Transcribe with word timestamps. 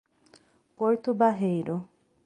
Porto 0.77 1.13
Barreiro 1.13 1.87